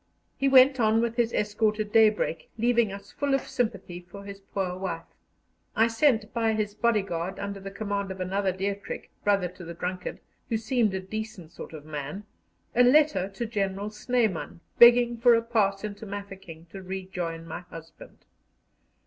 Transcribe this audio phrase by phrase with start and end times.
[0.35, 4.39] He went on with his escort at daybreak, leaving us full of sympathy for his
[4.39, 5.05] poor wife.
[5.75, 10.19] I sent by his bodyguard, under the command of another Dietrich, brother to the drunkard,
[10.49, 12.23] who seemed a decent sort of man,
[12.75, 18.25] a letter to General Snyman, begging for a pass into Mafeking to rejoin my husband.